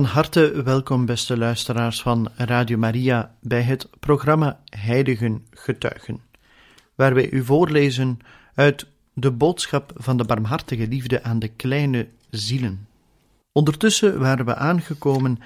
Van 0.00 0.08
harte 0.08 0.62
welkom, 0.62 1.06
beste 1.06 1.36
luisteraars 1.36 2.02
van 2.02 2.28
Radio 2.36 2.76
Maria, 2.76 3.34
bij 3.40 3.62
het 3.62 3.88
programma 3.98 4.60
Heiligen 4.64 5.46
Getuigen, 5.50 6.20
waar 6.94 7.14
wij 7.14 7.30
u 7.30 7.44
voorlezen 7.44 8.18
uit 8.54 8.86
de 9.14 9.30
boodschap 9.30 9.92
van 9.94 10.16
de 10.16 10.24
barmhartige 10.24 10.88
liefde 10.88 11.22
aan 11.22 11.38
de 11.38 11.48
kleine 11.48 12.08
zielen. 12.30 12.88
Ondertussen 13.52 14.18
waren 14.18 14.44
we 14.44 14.54
aangekomen 14.54 15.38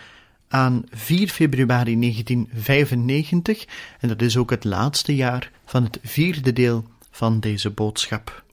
aan 0.48 0.84
4 0.90 1.28
februari 1.28 2.00
1995, 2.00 3.66
en 4.00 4.08
dat 4.08 4.22
is 4.22 4.36
ook 4.36 4.50
het 4.50 4.64
laatste 4.64 5.14
jaar 5.14 5.50
van 5.64 5.84
het 5.84 5.98
vierde 6.02 6.52
deel 6.52 6.84
van 7.10 7.40
deze 7.40 7.70
boodschap. 7.70 8.44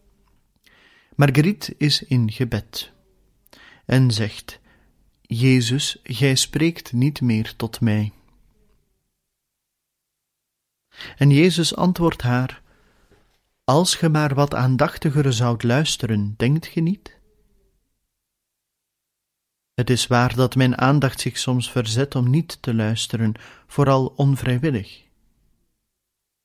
Marguerite 1.15 1.75
is 1.77 2.03
in 2.03 2.31
gebed 2.31 2.91
en 3.85 4.11
zegt. 4.11 4.60
Jezus, 5.33 5.99
gij 6.03 6.35
spreekt 6.35 6.91
niet 6.91 7.21
meer 7.21 7.55
tot 7.55 7.81
mij. 7.81 8.11
En 11.17 11.29
Jezus 11.29 11.75
antwoordt 11.75 12.21
haar: 12.21 12.61
Als 13.63 13.95
ge 13.95 14.09
maar 14.09 14.35
wat 14.35 14.53
aandachtiger 14.53 15.33
zoudt 15.33 15.63
luisteren, 15.63 16.33
denkt 16.37 16.67
ge 16.67 16.79
niet? 16.79 17.19
Het 19.73 19.89
is 19.89 20.07
waar 20.07 20.35
dat 20.35 20.55
mijn 20.55 20.77
aandacht 20.77 21.19
zich 21.19 21.37
soms 21.37 21.71
verzet 21.71 22.15
om 22.15 22.29
niet 22.29 22.61
te 22.61 22.73
luisteren, 22.73 23.33
vooral 23.67 24.13
onvrijwillig, 24.15 25.03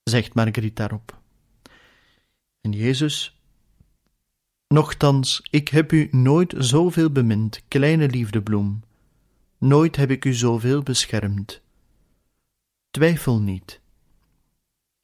zegt 0.02 0.34
Marguerite 0.34 0.74
daarop. 0.74 1.20
En 2.60 2.72
Jezus 2.72 3.35
Nochtans, 4.68 5.46
ik 5.50 5.68
heb 5.68 5.92
u 5.92 6.08
nooit 6.10 6.54
zoveel 6.56 7.10
bemind, 7.10 7.62
kleine 7.68 8.08
liefdebloem. 8.08 8.82
Nooit 9.58 9.96
heb 9.96 10.10
ik 10.10 10.24
u 10.24 10.32
zoveel 10.34 10.82
beschermd. 10.82 11.60
Twijfel 12.90 13.40
niet. 13.40 13.80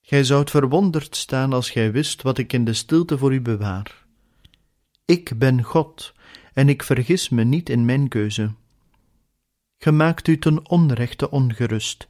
Gij 0.00 0.24
zoudt 0.24 0.50
verwonderd 0.50 1.16
staan 1.16 1.52
als 1.52 1.70
gij 1.70 1.92
wist 1.92 2.22
wat 2.22 2.38
ik 2.38 2.52
in 2.52 2.64
de 2.64 2.72
stilte 2.72 3.18
voor 3.18 3.34
u 3.34 3.40
bewaar. 3.40 4.04
Ik 5.04 5.38
ben 5.38 5.62
God, 5.62 6.14
en 6.52 6.68
ik 6.68 6.82
vergis 6.82 7.28
me 7.28 7.44
niet 7.44 7.68
in 7.68 7.84
mijn 7.84 8.08
keuze. 8.08 8.54
Ge 9.78 9.90
maakt 9.90 10.28
u 10.28 10.38
ten 10.38 10.68
onrechte 10.68 11.30
ongerust, 11.30 12.08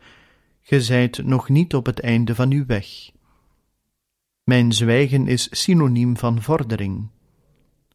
ge 0.60 0.82
zijt 0.82 1.24
nog 1.24 1.48
niet 1.48 1.74
op 1.74 1.86
het 1.86 2.00
einde 2.00 2.34
van 2.34 2.52
uw 2.52 2.66
weg. 2.66 3.10
Mijn 4.44 4.72
zwijgen 4.72 5.26
is 5.26 5.48
synoniem 5.50 6.16
van 6.16 6.42
vordering. 6.42 7.08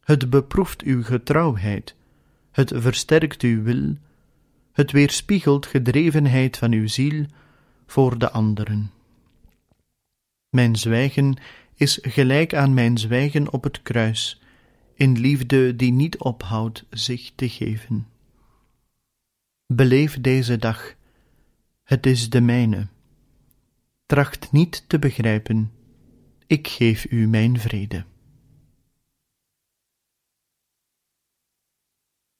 Het 0.08 0.30
beproeft 0.30 0.82
uw 0.82 1.02
getrouwheid, 1.02 1.94
het 2.50 2.72
versterkt 2.74 3.42
uw 3.42 3.62
wil, 3.62 3.96
het 4.72 4.92
weerspiegelt 4.92 5.66
gedrevenheid 5.66 6.56
van 6.56 6.72
uw 6.72 6.86
ziel 6.86 7.26
voor 7.86 8.18
de 8.18 8.30
anderen. 8.30 8.90
Mijn 10.48 10.76
zwijgen 10.76 11.36
is 11.74 11.98
gelijk 12.02 12.54
aan 12.54 12.74
mijn 12.74 12.98
zwijgen 12.98 13.52
op 13.52 13.64
het 13.64 13.82
kruis, 13.82 14.40
in 14.94 15.18
liefde 15.18 15.76
die 15.76 15.92
niet 15.92 16.18
ophoudt 16.18 16.84
zich 16.90 17.32
te 17.34 17.48
geven. 17.48 18.06
Beleef 19.66 20.20
deze 20.20 20.56
dag, 20.56 20.94
het 21.84 22.06
is 22.06 22.30
de 22.30 22.40
mijne. 22.40 22.86
Tracht 24.06 24.52
niet 24.52 24.84
te 24.86 24.98
begrijpen, 24.98 25.72
ik 26.46 26.68
geef 26.68 27.10
u 27.10 27.26
mijn 27.26 27.60
vrede. 27.60 28.04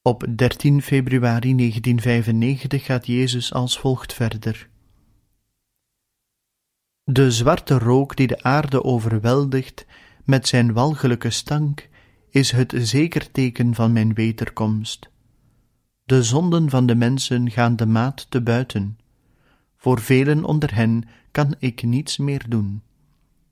Op 0.09 0.27
13 0.37 0.83
februari 0.83 1.57
1995 1.57 2.85
gaat 2.85 3.07
Jezus 3.07 3.53
als 3.53 3.79
volgt 3.79 4.13
verder. 4.13 4.69
De 7.05 7.31
zwarte 7.31 7.79
rook 7.79 8.17
die 8.17 8.27
de 8.27 8.43
aarde 8.43 8.85
overweldigt 8.85 9.87
met 10.25 10.49
zijn 10.49 10.73
walgelijke 10.73 11.31
stank 11.31 11.89
is 12.31 12.51
het 12.51 12.75
zeker 12.77 13.31
teken 13.31 13.75
van 13.75 13.93
mijn 13.93 14.15
wederkomst. 14.15 15.11
De 16.05 16.23
zonden 16.23 16.71
van 16.71 16.87
de 16.87 16.95
mensen 16.95 17.51
gaan 17.51 17.77
de 17.77 17.87
maat 17.87 18.27
te 18.31 18.41
buiten. 18.41 18.99
Voor 19.77 20.01
velen 20.01 20.45
onder 20.45 20.75
hen 20.75 21.09
kan 21.31 21.55
ik 21.59 21.83
niets 21.83 22.17
meer 22.17 22.45
doen. 22.49 22.83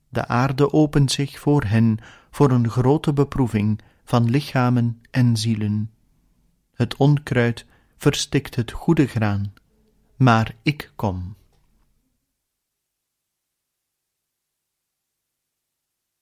De 0.09 0.27
aarde 0.27 0.73
opent 0.73 1.11
zich 1.11 1.39
voor 1.39 1.63
hen 1.63 1.97
voor 2.31 2.51
een 2.51 2.69
grote 2.69 3.13
beproeving 3.13 3.79
van 4.03 4.29
lichamen 4.29 5.01
en 5.11 5.37
zielen. 5.37 5.91
Het 6.77 6.95
onkruid 6.95 7.65
verstikt 7.97 8.55
het 8.55 8.71
goede 8.71 9.07
graan, 9.07 9.53
maar 10.15 10.55
ik 10.61 10.91
kom. 10.95 11.35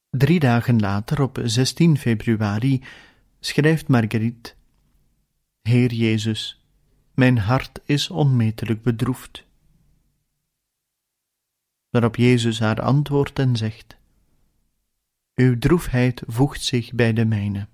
Drie 0.10 0.40
dagen 0.40 0.80
later, 0.80 1.22
op 1.22 1.40
16 1.44 1.98
februari, 1.98 2.84
schrijft 3.40 3.88
Marguerite: 3.88 4.54
Heer 5.62 5.94
Jezus, 5.94 6.66
mijn 7.14 7.38
hart 7.38 7.80
is 7.86 8.10
onmetelijk 8.10 8.82
bedroefd. 8.82 9.46
Waarop 11.90 12.16
Jezus 12.16 12.60
haar 12.60 12.82
antwoordt 12.82 13.40
en 13.40 13.56
zegt: 13.56 13.98
Uw 15.34 15.58
droefheid 15.58 16.24
voegt 16.26 16.62
zich 16.62 16.94
bij 16.94 17.14
de 17.14 17.26
mijne. 17.26 17.68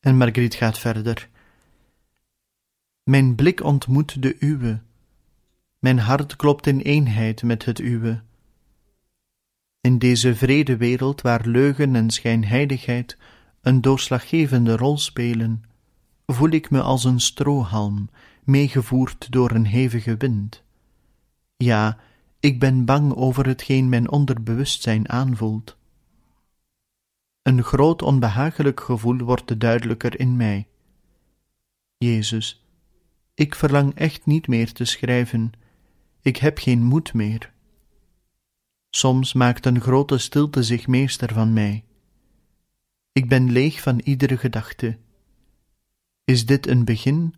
En 0.00 0.16
Marguerite 0.16 0.56
gaat 0.56 0.78
verder. 0.78 1.28
Mijn 3.02 3.34
blik 3.34 3.64
ontmoet 3.64 4.22
de 4.22 4.36
uwe. 4.38 4.80
Mijn 5.78 5.98
hart 5.98 6.36
klopt 6.36 6.66
in 6.66 6.78
eenheid 6.78 7.42
met 7.42 7.64
het 7.64 7.78
uwe. 7.78 8.22
In 9.80 9.98
deze 9.98 10.34
vrede 10.34 10.76
wereld 10.76 11.20
waar 11.20 11.46
leugen 11.46 11.94
en 11.94 12.10
schijnheiligheid 12.10 13.16
een 13.60 13.80
doorslaggevende 13.80 14.76
rol 14.76 14.98
spelen, 14.98 15.62
voel 16.26 16.50
ik 16.50 16.70
me 16.70 16.82
als 16.82 17.04
een 17.04 17.20
strohalm, 17.20 18.10
meegevoerd 18.44 19.32
door 19.32 19.50
een 19.50 19.66
hevige 19.66 20.16
wind. 20.16 20.62
Ja, 21.56 21.98
ik 22.40 22.60
ben 22.60 22.84
bang 22.84 23.14
over 23.14 23.46
hetgeen 23.46 23.88
mijn 23.88 24.10
onderbewustzijn 24.10 25.08
aanvoelt. 25.08 25.76
Een 27.50 27.62
groot 27.62 28.02
onbehagelijk 28.02 28.80
gevoel 28.80 29.18
wordt 29.18 29.60
duidelijker 29.60 30.20
in 30.20 30.36
mij. 30.36 30.68
Jezus, 31.98 32.64
ik 33.34 33.54
verlang 33.54 33.94
echt 33.94 34.26
niet 34.26 34.48
meer 34.48 34.72
te 34.72 34.84
schrijven, 34.84 35.52
ik 36.20 36.36
heb 36.36 36.58
geen 36.58 36.84
moed 36.84 37.14
meer. 37.14 37.52
Soms 38.90 39.32
maakt 39.32 39.66
een 39.66 39.80
grote 39.80 40.18
stilte 40.18 40.62
zich 40.62 40.86
meester 40.86 41.32
van 41.32 41.52
mij. 41.52 41.84
Ik 43.12 43.28
ben 43.28 43.52
leeg 43.52 43.80
van 43.80 43.98
iedere 43.98 44.36
gedachte. 44.36 44.98
Is 46.24 46.46
dit 46.46 46.66
een 46.66 46.84
begin 46.84 47.34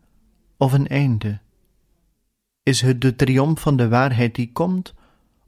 of 0.57 0.73
een 0.73 0.89
einde? 0.89 1.41
Is 2.63 2.81
het 2.81 3.01
de 3.01 3.17
triomf 3.17 3.61
van 3.61 3.77
de 3.77 3.89
waarheid 3.89 4.35
die 4.35 4.53
komt, 4.53 4.95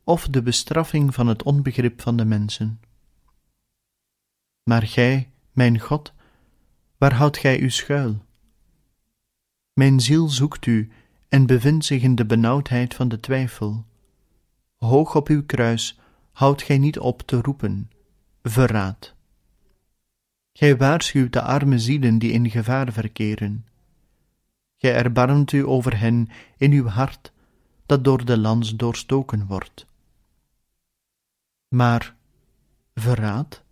of 0.05 0.29
de 0.29 0.43
bestraffing 0.43 1.15
van 1.15 1.27
het 1.27 1.43
onbegrip 1.43 2.01
van 2.01 2.17
de 2.17 2.25
mensen? 2.25 2.81
Maar 4.65 4.83
gij, 4.83 5.31
mijn 5.53 5.81
God, 5.81 6.13
waar 6.99 7.15
houdt 7.15 7.39
gij 7.39 7.59
u 7.59 7.71
schuil? 7.71 8.25
Mijn 9.73 10.01
ziel 10.01 10.29
zoekt 10.29 10.67
u 10.67 10.91
en 11.29 11.47
bevindt 11.47 11.85
zich 11.85 12.03
in 12.03 12.15
de 12.15 12.27
benauwdheid 12.27 12.95
van 12.95 13.09
de 13.09 13.21
twijfel. 13.21 13.85
Hoog 14.77 15.15
op 15.15 15.29
uw 15.29 15.45
kruis 15.45 15.99
houdt 16.33 16.63
gij 16.63 16.79
niet 16.79 16.99
op 16.99 17.23
te 17.23 17.41
roepen, 17.41 17.91
verraad. 18.43 19.15
Gij 20.53 20.77
waarschuwt 20.77 21.33
de 21.33 21.43
arme 21.43 21.79
zielen 21.79 22.19
die 22.19 22.33
in 22.33 22.51
gevaar 22.51 22.93
verkeren. 22.93 23.67
Gij 24.77 24.95
erbarmt 24.95 25.53
u 25.53 25.67
over 25.67 25.99
hen 25.99 26.29
in 26.57 26.73
uw 26.73 26.87
hart, 26.87 27.33
dat 27.87 28.05
door 28.05 28.25
de 28.25 28.39
lans 28.39 28.77
doorstoken 28.77 29.47
wordt. 29.47 29.87
Maar 31.69 32.15
verraad? 32.95 33.64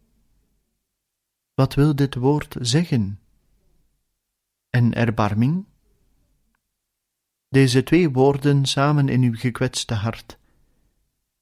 Wat 1.62 1.74
wil 1.74 1.96
dit 1.96 2.14
woord 2.14 2.56
zeggen? 2.60 3.20
En 4.70 4.94
erbarming? 4.94 5.64
Deze 7.48 7.82
twee 7.82 8.10
woorden 8.10 8.66
samen 8.66 9.08
in 9.08 9.22
uw 9.22 9.34
gekwetste 9.34 9.94
hart. 9.94 10.38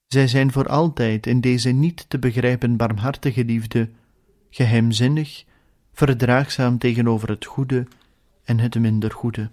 Zij 0.06 0.28
zijn 0.28 0.52
voor 0.52 0.68
altijd 0.68 1.26
in 1.26 1.40
deze 1.40 1.70
niet 1.70 2.04
te 2.08 2.18
begrijpen 2.18 2.76
barmhartige 2.76 3.44
liefde, 3.44 3.90
geheimzinnig, 4.50 5.44
verdraagzaam 5.92 6.78
tegenover 6.78 7.28
het 7.28 7.44
goede 7.44 7.86
en 8.44 8.58
het 8.58 8.74
minder 8.74 9.12
goede. 9.12 9.50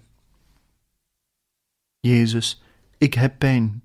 Jezus, 2.00 2.62
ik 2.98 3.14
heb 3.14 3.38
pijn. 3.38 3.82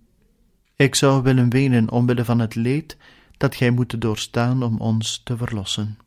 Ik 0.75 0.95
zou 0.95 1.23
willen 1.23 1.49
wenen 1.49 1.91
omwille 1.91 2.25
van 2.25 2.39
het 2.39 2.55
leed 2.55 2.97
dat 3.37 3.55
gij 3.55 3.69
moet 3.71 4.01
doorstaan 4.01 4.63
om 4.63 4.77
ons 4.79 5.21
te 5.23 5.37
verlossen. 5.37 6.02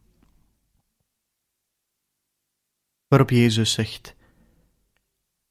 Waarop 3.09 3.31
Jezus 3.31 3.73
zegt: 3.73 4.15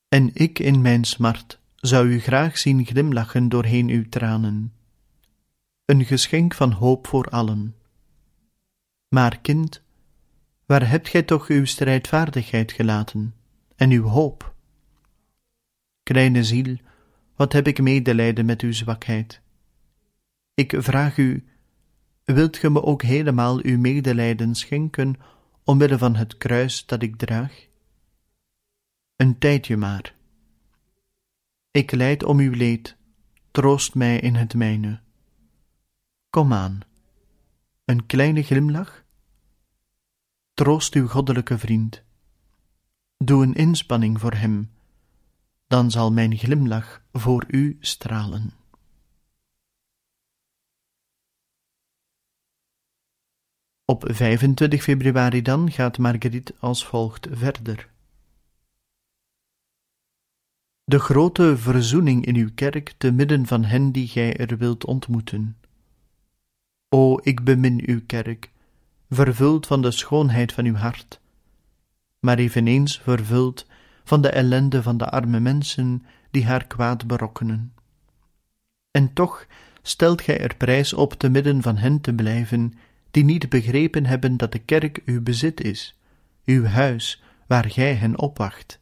En 0.08 0.30
ik 0.34 0.60
in 0.60 0.82
mijn 0.82 1.04
smart 1.04 1.60
zou 1.76 2.08
u 2.08 2.20
graag 2.20 2.58
zien 2.58 2.86
glimlachen 2.86 3.50
doorheen 3.50 3.90
uw 3.90 4.10
tranen. 4.10 4.74
Een 5.86 6.06
geschenk 6.06 6.54
van 6.54 6.72
hoop 6.72 7.08
voor 7.08 7.30
allen. 7.30 7.76
Maar 9.08 9.40
kind, 9.40 9.82
waar 10.66 10.90
hebt 10.90 11.10
gij 11.10 11.24
toch 11.24 11.48
uw 11.48 11.66
strijdvaardigheid 11.66 12.72
gelaten 12.72 13.36
en 13.76 13.92
uw 13.92 14.04
hoop? 14.04 14.54
Kleine 16.04 16.44
ziel, 16.44 16.78
wat 17.36 17.54
heb 17.54 17.68
ik 17.68 17.82
medelijden 17.82 18.46
met 18.46 18.62
uw 18.62 18.74
zwakheid? 18.74 19.42
Ik 20.54 20.74
vraag 20.78 21.18
u, 21.18 21.44
wilt 22.24 22.58
ge 22.58 22.70
me 22.70 22.84
ook 22.84 23.02
helemaal 23.02 23.60
uw 23.64 23.78
medelijden 23.78 24.56
schenken 24.56 25.16
omwille 25.66 25.98
van 25.98 26.16
het 26.16 26.38
kruis 26.38 26.86
dat 26.86 27.02
ik 27.02 27.16
draag? 27.16 27.68
Een 29.16 29.38
tijdje 29.38 29.78
maar. 29.78 30.16
Ik 31.72 31.92
lijd 31.92 32.24
om 32.24 32.40
uw 32.40 32.52
leed, 32.52 32.98
troost 33.52 33.96
mij 33.96 34.20
in 34.20 34.36
het 34.36 34.54
mijne. 34.54 35.00
Kom 36.30 36.54
aan, 36.54 36.80
een 37.86 38.06
kleine 38.06 38.44
glimlach? 38.44 39.04
Troost 40.54 40.94
uw 40.94 41.08
goddelijke 41.08 41.58
vriend. 41.58 42.04
Doe 43.18 43.44
een 43.44 43.54
inspanning 43.54 44.20
voor 44.20 44.34
hem, 44.34 44.72
dan 45.68 45.92
zal 45.92 46.12
mijn 46.12 46.38
glimlach 46.38 47.02
voor 47.12 47.44
u 47.48 47.78
stralen. 47.80 48.54
Op 53.88 54.04
25 54.08 54.84
februari 54.84 55.42
dan 55.42 55.72
gaat 55.72 55.98
Marguerite 55.98 56.56
als 56.60 56.86
volgt 56.86 57.28
verder. 57.32 57.90
De 60.84 61.00
grote 61.00 61.58
verzoening 61.58 62.26
in 62.26 62.36
uw 62.36 62.50
kerk 62.56 62.94
te 62.98 63.12
midden 63.12 63.46
van 63.46 63.64
hen 63.64 63.92
die 63.92 64.08
gij 64.08 64.38
er 64.38 64.58
wilt 64.58 64.86
ontmoeten. 64.86 65.58
O, 66.90 67.20
ik 67.22 67.44
bemin 67.44 67.82
uw 67.86 68.02
kerk, 68.06 68.52
vervuld 69.10 69.68
van 69.68 69.82
de 69.82 69.92
schoonheid 69.92 70.54
van 70.54 70.66
uw 70.66 70.76
hart, 70.76 71.20
maar 72.20 72.38
eveneens 72.38 73.00
vervuld 73.00 73.68
van 74.04 74.22
de 74.22 74.30
ellende 74.30 74.84
van 74.84 74.98
de 74.98 75.10
arme 75.10 75.40
mensen 75.40 76.06
die 76.32 76.46
haar 76.46 76.68
kwaad 76.68 77.08
berokkenen. 77.08 77.74
En 78.92 79.14
toch 79.14 79.46
stelt 79.82 80.22
gij 80.22 80.40
er 80.40 80.56
prijs 80.56 80.94
op 80.94 81.14
te 81.14 81.30
midden 81.30 81.62
van 81.62 81.78
hen 81.78 82.02
te 82.02 82.14
blijven 82.14 82.74
die 83.16 83.24
niet 83.24 83.50
begrepen 83.50 84.06
hebben 84.06 84.38
dat 84.38 84.52
de 84.52 84.60
kerk 84.60 85.02
uw 85.06 85.22
bezit 85.22 85.62
is, 85.62 86.00
uw 86.46 86.66
huis, 86.66 87.24
waar 87.48 87.70
gij 87.70 87.94
hen 87.94 88.20
opwacht. 88.20 88.80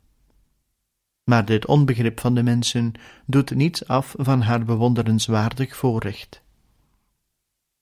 Maar 1.23 1.45
dit 1.45 1.65
onbegrip 1.65 2.19
van 2.19 2.35
de 2.35 2.43
mensen 2.43 2.91
doet 3.25 3.55
niets 3.55 3.87
af 3.87 4.15
van 4.17 4.41
haar 4.41 4.65
bewonderenswaardig 4.65 5.75
voorrecht. 5.75 6.41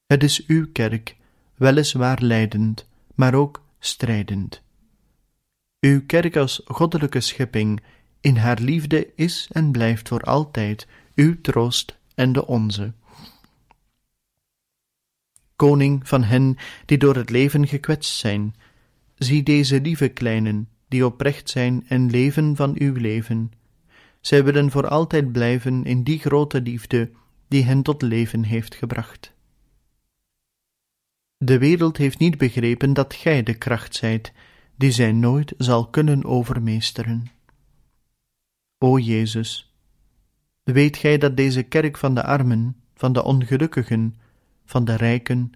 Het 0.05 0.23
is 0.23 0.45
uw 0.45 0.71
kerk, 0.71 1.15
weliswaar 1.55 2.21
leidend, 2.21 2.87
maar 3.15 3.33
ook 3.33 3.63
strijdend. 3.79 4.61
Uw 5.79 6.05
kerk 6.05 6.35
als 6.35 6.61
goddelijke 6.65 7.19
schepping 7.19 7.81
in 8.19 8.35
haar 8.35 8.59
liefde 8.59 9.07
is 9.15 9.47
en 9.51 9.71
blijft 9.71 10.07
voor 10.07 10.21
altijd 10.21 10.87
uw 11.15 11.41
troost 11.41 11.97
en 12.15 12.33
de 12.33 12.47
onze. 12.47 12.93
Koning 15.61 16.07
van 16.07 16.23
hen 16.23 16.57
die 16.85 16.97
door 16.97 17.15
het 17.15 17.29
leven 17.29 17.67
gekwetst 17.67 18.17
zijn, 18.19 18.55
zie 19.15 19.43
deze 19.43 19.81
lieve 19.81 20.07
kleinen, 20.07 20.69
die 20.87 21.05
oprecht 21.05 21.49
zijn 21.49 21.83
en 21.87 22.09
leven 22.09 22.55
van 22.55 22.75
uw 22.77 22.93
leven. 22.93 23.51
Zij 24.21 24.43
willen 24.43 24.71
voor 24.71 24.87
altijd 24.87 25.31
blijven 25.31 25.85
in 25.85 26.03
die 26.03 26.19
grote 26.19 26.61
liefde 26.61 27.11
die 27.47 27.63
hen 27.63 27.81
tot 27.81 28.01
leven 28.01 28.43
heeft 28.43 28.75
gebracht. 28.75 29.33
De 31.37 31.57
wereld 31.57 31.97
heeft 31.97 32.19
niet 32.19 32.37
begrepen 32.37 32.93
dat 32.93 33.13
gij 33.13 33.43
de 33.43 33.53
kracht 33.53 33.95
zijt, 33.95 34.33
die 34.75 34.91
zij 34.91 35.11
nooit 35.11 35.53
zal 35.57 35.89
kunnen 35.89 36.25
overmeesteren. 36.25 37.31
O 38.77 38.97
Jezus, 38.97 39.75
weet 40.63 40.97
gij 40.97 41.17
dat 41.17 41.37
deze 41.37 41.63
kerk 41.63 41.97
van 41.97 42.15
de 42.15 42.23
armen, 42.23 42.75
van 42.95 43.13
de 43.13 43.23
ongelukkigen, 43.23 44.15
van 44.71 44.85
de 44.85 44.95
rijken, 44.95 45.51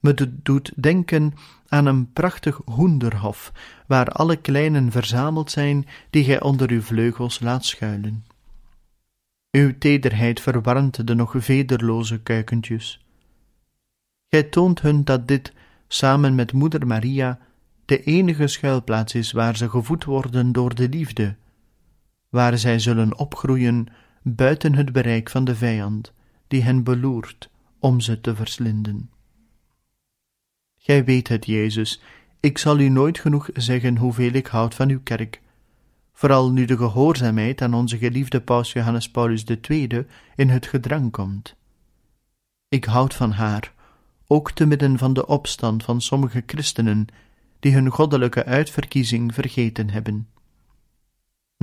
me 0.00 0.38
doet 0.42 0.72
denken 0.76 1.34
aan 1.68 1.86
een 1.86 2.12
prachtig 2.12 2.60
hoenderhof, 2.64 3.52
waar 3.86 4.08
alle 4.08 4.36
kleinen 4.36 4.90
verzameld 4.90 5.50
zijn 5.50 5.86
die 6.10 6.24
gij 6.24 6.40
onder 6.40 6.70
uw 6.70 6.82
vleugels 6.82 7.40
laat 7.40 7.64
schuilen. 7.64 8.24
Uw 9.50 9.78
tederheid 9.78 10.40
verwarmt 10.40 11.06
de 11.06 11.14
nog 11.14 11.34
vederloze 11.36 12.20
kuikentjes. 12.20 13.04
Gij 14.28 14.42
toont 14.42 14.80
hun 14.80 15.04
dat 15.04 15.28
dit, 15.28 15.52
samen 15.88 16.34
met 16.34 16.52
moeder 16.52 16.86
Maria, 16.86 17.38
de 17.84 18.02
enige 18.02 18.46
schuilplaats 18.46 19.14
is 19.14 19.32
waar 19.32 19.56
ze 19.56 19.70
gevoed 19.70 20.04
worden 20.04 20.52
door 20.52 20.74
de 20.74 20.88
liefde, 20.88 21.36
waar 22.28 22.58
zij 22.58 22.78
zullen 22.78 23.18
opgroeien 23.18 23.86
buiten 24.22 24.74
het 24.74 24.92
bereik 24.92 25.30
van 25.30 25.44
de 25.44 25.56
vijand, 25.56 26.12
die 26.48 26.62
hen 26.62 26.82
beloert 26.82 27.50
om 27.80 28.00
ze 28.00 28.20
te 28.20 28.34
verslinden. 28.34 29.10
Gij 30.76 31.04
weet 31.04 31.28
het, 31.28 31.46
Jezus, 31.46 32.00
ik 32.40 32.58
zal 32.58 32.78
u 32.78 32.88
nooit 32.88 33.18
genoeg 33.18 33.48
zeggen 33.54 33.96
hoeveel 33.96 34.32
ik 34.32 34.46
houd 34.46 34.74
van 34.74 34.88
uw 34.88 35.00
kerk, 35.02 35.40
vooral 36.12 36.50
nu 36.52 36.64
de 36.64 36.76
gehoorzaamheid 36.76 37.62
aan 37.62 37.74
onze 37.74 37.98
geliefde 37.98 38.40
paus 38.40 38.72
Johannes 38.72 39.10
Paulus 39.10 39.44
II 39.44 40.06
in 40.36 40.48
het 40.48 40.66
gedrang 40.66 41.10
komt. 41.10 41.56
Ik 42.68 42.84
houd 42.84 43.14
van 43.14 43.32
haar, 43.32 43.72
ook 44.26 44.52
te 44.52 44.66
midden 44.66 44.98
van 44.98 45.12
de 45.12 45.26
opstand 45.26 45.84
van 45.84 46.00
sommige 46.00 46.42
christenen 46.46 47.06
die 47.60 47.72
hun 47.72 47.88
goddelijke 47.88 48.44
uitverkiezing 48.44 49.34
vergeten 49.34 49.90
hebben. 49.90 50.28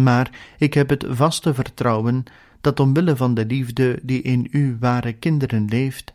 Maar 0.02 0.56
ik 0.58 0.74
heb 0.74 0.90
het 0.90 1.06
vaste 1.10 1.54
vertrouwen 1.54 2.24
dat 2.62 2.80
omwille 2.80 3.16
van 3.16 3.34
de 3.34 3.46
liefde 3.46 4.00
die 4.04 4.22
in 4.22 4.48
uw 4.52 4.78
ware 4.80 5.14
kinderen 5.14 5.66
leeft, 5.66 6.14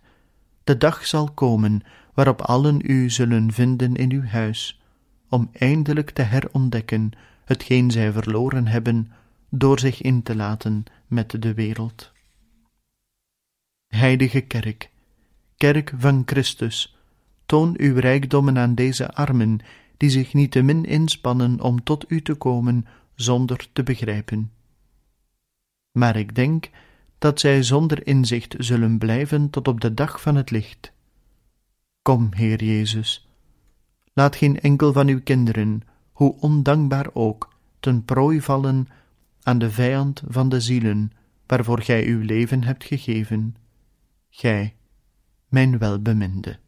de 0.64 0.76
dag 0.76 1.06
zal 1.06 1.30
komen 1.30 1.82
waarop 2.14 2.40
allen 2.40 2.80
u 2.84 3.10
zullen 3.10 3.52
vinden 3.52 3.96
in 3.96 4.12
uw 4.12 4.24
huis, 4.24 4.82
om 5.28 5.50
eindelijk 5.52 6.10
te 6.10 6.22
herontdekken 6.22 7.10
hetgeen 7.44 7.90
zij 7.90 8.12
verloren 8.12 8.66
hebben 8.66 9.12
door 9.48 9.78
zich 9.78 10.02
in 10.02 10.22
te 10.22 10.36
laten 10.36 10.84
met 11.06 11.42
de 11.42 11.54
wereld. 11.54 12.12
Heilige 13.86 14.40
Kerk, 14.40 14.90
Kerk 15.56 15.92
van 15.98 16.22
Christus, 16.26 16.96
toon 17.46 17.74
uw 17.78 17.98
rijkdommen 17.98 18.58
aan 18.58 18.74
deze 18.74 19.14
armen, 19.14 19.58
die 19.96 20.10
zich 20.10 20.34
niettemin 20.34 20.84
inspannen 20.84 21.60
om 21.60 21.82
tot 21.82 22.04
u 22.08 22.22
te 22.22 22.34
komen 22.34 22.86
zonder 23.14 23.68
te 23.72 23.82
begrijpen. 23.82 24.52
Maar 25.92 26.16
ik 26.16 26.34
denk 26.34 26.70
dat 27.18 27.40
zij 27.40 27.62
zonder 27.62 28.06
inzicht 28.06 28.54
zullen 28.58 28.98
blijven 28.98 29.50
tot 29.50 29.68
op 29.68 29.80
de 29.80 29.94
dag 29.94 30.20
van 30.20 30.36
het 30.36 30.50
licht. 30.50 30.92
Kom, 32.02 32.28
Heer 32.34 32.64
Jezus, 32.64 33.28
laat 34.12 34.36
geen 34.36 34.60
enkel 34.60 34.92
van 34.92 35.08
uw 35.08 35.22
kinderen, 35.22 35.82
hoe 36.12 36.36
ondankbaar 36.40 37.08
ook, 37.12 37.54
ten 37.80 38.04
prooi 38.04 38.40
vallen 38.40 38.86
aan 39.42 39.58
de 39.58 39.70
vijand 39.70 40.22
van 40.28 40.48
de 40.48 40.60
zielen, 40.60 41.12
waarvoor 41.46 41.82
gij 41.82 42.06
uw 42.06 42.20
leven 42.20 42.64
hebt 42.64 42.84
gegeven, 42.84 43.56
gij, 44.30 44.74
mijn 45.48 45.78
welbeminde. 45.78 46.58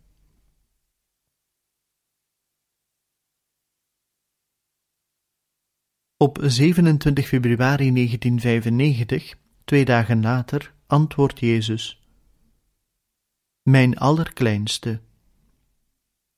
Op 6.17 6.39
27 6.43 7.27
februari 7.27 7.93
1995, 7.93 9.35
twee 9.65 9.85
dagen 9.85 10.23
later, 10.23 10.75
antwoordt 10.87 11.41
Jezus: 11.41 12.03
Mijn 13.63 13.99
allerkleinste, 13.99 15.01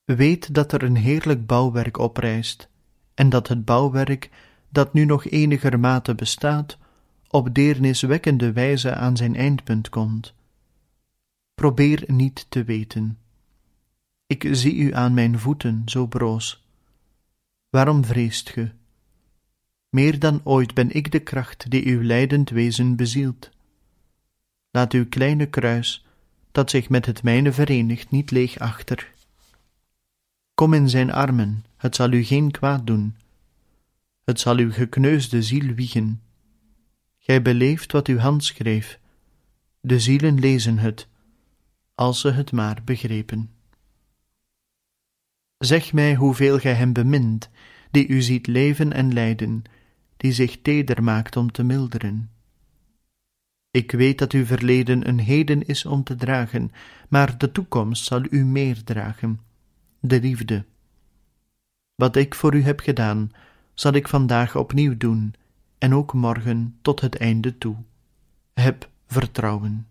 weet 0.03 0.53
dat 0.53 0.71
er 0.71 0.83
een 0.83 0.95
heerlijk 0.95 1.45
bouwwerk 1.45 1.97
oprijst, 1.97 2.69
en 3.13 3.29
dat 3.29 3.47
het 3.47 3.65
bouwwerk, 3.65 4.29
dat 4.69 4.93
nu 4.93 5.05
nog 5.05 5.25
enigermate 5.25 6.15
bestaat, 6.15 6.77
op 7.29 7.53
deerniswekkende 7.53 8.51
wijze 8.51 8.95
aan 8.95 9.17
zijn 9.17 9.35
eindpunt 9.35 9.89
komt. 9.89 10.33
Probeer 11.55 12.03
niet 12.07 12.45
te 12.49 12.63
weten. 12.63 13.17
Ik 14.27 14.47
zie 14.51 14.75
u 14.75 14.93
aan 14.93 15.13
mijn 15.13 15.39
voeten 15.39 15.81
zo 15.85 16.07
broos. 16.07 16.67
Waarom 17.69 18.05
vreest 18.05 18.49
ge? 18.49 18.71
Meer 19.97 20.19
dan 20.19 20.41
ooit 20.43 20.73
ben 20.73 20.91
ik 20.91 21.11
de 21.11 21.19
kracht 21.19 21.69
die 21.71 21.85
uw 21.85 22.01
lijdend 22.01 22.49
wezen 22.49 22.95
bezielt. 22.95 23.49
Laat 24.71 24.93
uw 24.93 25.07
kleine 25.07 25.45
kruis, 25.45 26.05
dat 26.51 26.69
zich 26.69 26.89
met 26.89 27.05
het 27.05 27.23
mijne 27.23 27.51
verenigt, 27.51 28.11
niet 28.11 28.31
leeg 28.31 28.59
achter. 28.59 29.11
Kom 30.53 30.73
in 30.73 30.89
zijn 30.89 31.11
armen, 31.11 31.65
het 31.77 31.95
zal 31.95 32.11
u 32.11 32.23
geen 32.23 32.51
kwaad 32.51 32.87
doen. 32.87 33.15
Het 34.23 34.39
zal 34.39 34.57
uw 34.57 34.71
gekneusde 34.71 35.41
ziel 35.41 35.73
wiegen. 35.73 36.21
Gij 37.17 37.41
beleeft 37.41 37.91
wat 37.91 38.07
uw 38.07 38.17
hand 38.17 38.43
schreef. 38.43 38.99
De 39.79 39.99
zielen 39.99 40.39
lezen 40.39 40.77
het, 40.77 41.07
als 41.95 42.19
ze 42.19 42.31
het 42.31 42.51
maar 42.51 42.81
begrepen. 42.83 43.49
Zeg 45.57 45.93
mij 45.93 46.15
hoeveel 46.15 46.59
gij 46.59 46.73
hem 46.73 46.93
bemint, 46.93 47.49
die 47.91 48.07
u 48.07 48.21
ziet 48.21 48.47
leven 48.47 48.93
en 48.93 49.13
lijden, 49.13 49.63
die 50.17 50.31
zich 50.31 50.61
teder 50.61 51.03
maakt 51.03 51.37
om 51.37 51.51
te 51.51 51.63
milderen. 51.63 52.29
Ik 53.71 53.91
weet 53.91 54.17
dat 54.17 54.31
uw 54.31 54.45
verleden 54.45 55.07
een 55.07 55.19
heden 55.19 55.65
is 55.65 55.85
om 55.85 56.03
te 56.03 56.15
dragen, 56.15 56.71
maar 57.09 57.37
de 57.37 57.51
toekomst 57.51 58.03
zal 58.05 58.23
u 58.29 58.45
meer 58.45 58.83
dragen, 58.83 59.39
de 59.99 60.19
liefde. 60.19 60.65
Wat 61.95 62.15
ik 62.15 62.35
voor 62.35 62.55
u 62.55 62.61
heb 62.61 62.79
gedaan, 62.79 63.31
zal 63.73 63.93
ik 63.93 64.07
vandaag 64.07 64.55
opnieuw 64.55 64.97
doen, 64.97 65.33
en 65.77 65.93
ook 65.93 66.13
morgen 66.13 66.77
tot 66.81 67.01
het 67.01 67.17
einde 67.17 67.57
toe. 67.57 67.75
Heb 68.53 68.89
vertrouwen. 69.07 69.87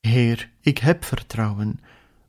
Heer, 0.00 0.50
ik 0.60 0.78
heb 0.78 1.04
vertrouwen, 1.04 1.80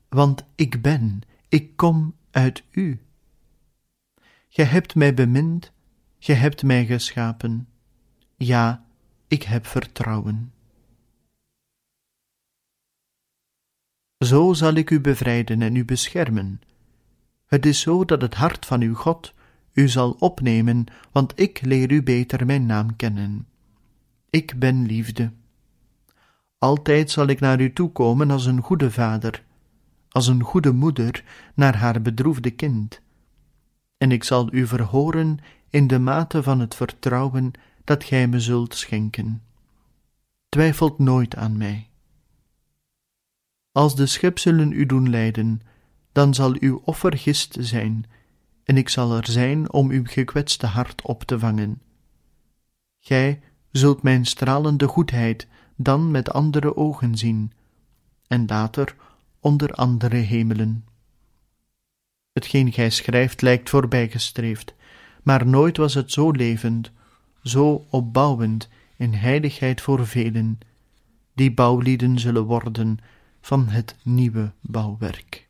want 0.08 0.44
ik 0.54 0.82
ben, 0.82 1.22
ik 1.48 1.76
kom 1.76 2.14
uit 2.30 2.62
U. 2.70 3.05
Gij 4.56 4.64
hebt 4.64 4.94
mij 4.94 5.14
bemind, 5.14 5.72
gij 6.18 6.34
hebt 6.34 6.62
mij 6.62 6.86
geschapen. 6.86 7.68
Ja, 8.36 8.84
ik 9.28 9.42
heb 9.42 9.66
vertrouwen. 9.66 10.52
Zo 14.18 14.52
zal 14.52 14.74
ik 14.74 14.90
u 14.90 15.00
bevrijden 15.00 15.62
en 15.62 15.76
u 15.76 15.84
beschermen. 15.84 16.60
Het 17.46 17.66
is 17.66 17.80
zo 17.80 18.04
dat 18.04 18.22
het 18.22 18.34
hart 18.34 18.66
van 18.66 18.80
uw 18.80 18.94
God 18.94 19.34
u 19.72 19.88
zal 19.88 20.10
opnemen, 20.10 20.84
want 21.12 21.40
ik 21.40 21.60
leer 21.60 21.92
u 21.92 22.02
beter 22.02 22.46
mijn 22.46 22.66
naam 22.66 22.96
kennen. 22.96 23.48
Ik 24.30 24.58
ben 24.58 24.86
liefde. 24.86 25.32
Altijd 26.58 27.10
zal 27.10 27.26
ik 27.26 27.40
naar 27.40 27.60
u 27.60 27.72
toekomen 27.72 28.30
als 28.30 28.46
een 28.46 28.60
goede 28.60 28.90
vader, 28.90 29.44
als 30.08 30.26
een 30.26 30.42
goede 30.42 30.72
moeder 30.72 31.24
naar 31.54 31.76
haar 31.76 32.02
bedroefde 32.02 32.50
kind. 32.50 33.04
En 33.96 34.12
ik 34.12 34.24
zal 34.24 34.48
u 34.52 34.66
verhoren 34.66 35.38
in 35.70 35.86
de 35.86 35.98
mate 35.98 36.42
van 36.42 36.60
het 36.60 36.74
vertrouwen 36.74 37.52
dat 37.84 38.04
gij 38.04 38.28
me 38.28 38.40
zult 38.40 38.74
schenken. 38.74 39.42
Twijfelt 40.48 40.98
nooit 40.98 41.36
aan 41.36 41.56
mij. 41.56 41.88
Als 43.72 43.96
de 43.96 44.06
schepselen 44.06 44.72
u 44.72 44.86
doen 44.86 45.10
lijden, 45.10 45.60
dan 46.12 46.34
zal 46.34 46.54
uw 46.58 46.80
offer 46.84 47.16
gist 47.16 47.56
zijn, 47.60 48.04
en 48.64 48.76
ik 48.76 48.88
zal 48.88 49.16
er 49.16 49.26
zijn 49.26 49.72
om 49.72 49.90
uw 49.90 50.04
gekwetste 50.04 50.66
hart 50.66 51.02
op 51.02 51.22
te 51.22 51.38
vangen. 51.38 51.82
Gij 53.00 53.40
zult 53.70 54.02
mijn 54.02 54.26
stralende 54.26 54.86
goedheid 54.86 55.46
dan 55.76 56.10
met 56.10 56.32
andere 56.32 56.76
ogen 56.76 57.16
zien, 57.16 57.52
en 58.26 58.46
later 58.46 58.96
onder 59.40 59.72
andere 59.72 60.16
hemelen. 60.16 60.84
Hetgeen 62.36 62.72
gij 62.72 62.90
schrijft 62.90 63.42
lijkt 63.42 63.70
voorbijgestreefd, 63.70 64.74
maar 65.22 65.46
nooit 65.46 65.76
was 65.76 65.94
het 65.94 66.12
zo 66.12 66.30
levend, 66.30 66.90
zo 67.42 67.86
opbouwend 67.90 68.68
in 68.96 69.12
heiligheid 69.12 69.80
voor 69.80 70.06
velen, 70.06 70.58
die 71.34 71.52
bouwlieden 71.52 72.18
zullen 72.18 72.44
worden 72.44 72.98
van 73.40 73.68
het 73.68 73.96
nieuwe 74.02 74.52
bouwwerk. 74.60 75.48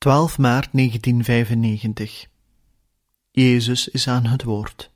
12 0.00 0.38
maart 0.38 0.68
1995 0.72 2.26
Jezus 3.30 3.88
is 3.88 4.08
aan 4.08 4.26
het 4.26 4.42
woord. 4.42 4.90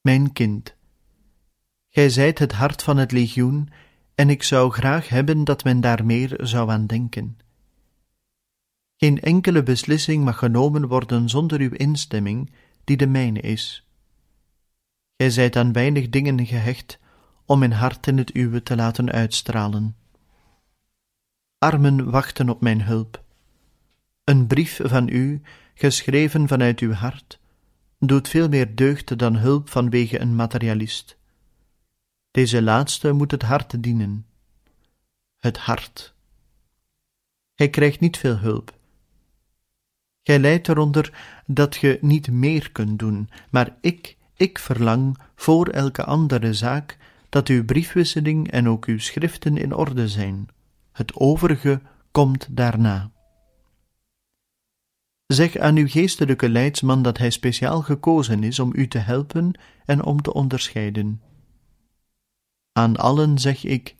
Mijn 0.00 0.32
kind, 0.32 0.74
gij 1.88 2.08
zijt 2.08 2.38
het 2.38 2.52
hart 2.52 2.82
van 2.82 2.96
het 2.96 3.12
legioen, 3.12 3.68
en 4.14 4.30
ik 4.30 4.42
zou 4.42 4.72
graag 4.72 5.08
hebben 5.08 5.44
dat 5.44 5.64
men 5.64 5.80
daar 5.80 6.04
meer 6.04 6.38
zou 6.40 6.70
aan 6.70 6.86
denken. 6.86 7.38
Geen 8.96 9.20
enkele 9.20 9.62
beslissing 9.62 10.24
mag 10.24 10.38
genomen 10.38 10.88
worden 10.88 11.28
zonder 11.28 11.60
uw 11.60 11.72
instemming, 11.72 12.50
die 12.84 12.96
de 12.96 13.06
mijne 13.06 13.40
is. 13.40 13.86
Gij 15.16 15.30
zijt 15.30 15.56
aan 15.56 15.72
weinig 15.72 16.08
dingen 16.08 16.46
gehecht 16.46 16.98
om 17.46 17.58
mijn 17.58 17.72
hart 17.72 18.06
in 18.06 18.18
het 18.18 18.34
uwe 18.34 18.62
te 18.62 18.76
laten 18.76 19.10
uitstralen. 19.10 19.96
Armen 21.62 22.10
wachten 22.10 22.48
op 22.48 22.60
mijn 22.60 22.82
hulp. 22.82 23.22
Een 24.24 24.46
brief 24.46 24.80
van 24.82 25.08
u, 25.08 25.40
geschreven 25.74 26.48
vanuit 26.48 26.80
uw 26.80 26.92
hart, 26.92 27.40
doet 27.98 28.28
veel 28.28 28.48
meer 28.48 28.74
deugd 28.74 29.18
dan 29.18 29.36
hulp 29.36 29.68
vanwege 29.68 30.20
een 30.20 30.34
materialist. 30.34 31.16
Deze 32.30 32.62
laatste 32.62 33.12
moet 33.12 33.30
het 33.30 33.42
hart 33.42 33.82
dienen. 33.82 34.26
Het 35.38 35.58
hart. 35.58 36.14
Hij 37.54 37.70
krijgt 37.70 38.00
niet 38.00 38.16
veel 38.16 38.38
hulp. 38.38 38.78
Gij 40.22 40.38
lijdt 40.38 40.68
eronder 40.68 41.18
dat 41.46 41.76
ge 41.76 41.98
niet 42.00 42.30
meer 42.30 42.72
kunt 42.72 42.98
doen, 42.98 43.30
maar 43.50 43.76
ik, 43.80 44.16
ik 44.36 44.58
verlang 44.58 45.18
voor 45.34 45.68
elke 45.68 46.04
andere 46.04 46.54
zaak 46.54 46.98
dat 47.28 47.48
uw 47.48 47.64
briefwisseling 47.64 48.50
en 48.50 48.68
ook 48.68 48.84
uw 48.84 48.98
schriften 48.98 49.56
in 49.56 49.74
orde 49.74 50.08
zijn. 50.08 50.48
Het 50.92 51.14
overige 51.14 51.80
komt 52.10 52.56
daarna. 52.56 53.10
Zeg 55.26 55.56
aan 55.56 55.76
uw 55.76 55.88
geestelijke 55.88 56.48
leidsman 56.48 57.02
dat 57.02 57.18
hij 57.18 57.30
speciaal 57.30 57.82
gekozen 57.82 58.42
is 58.42 58.58
om 58.58 58.70
u 58.74 58.88
te 58.88 58.98
helpen 58.98 59.60
en 59.84 60.04
om 60.04 60.22
te 60.22 60.32
onderscheiden. 60.32 61.22
Aan 62.72 62.96
allen 62.96 63.38
zeg 63.38 63.64
ik: 63.64 63.96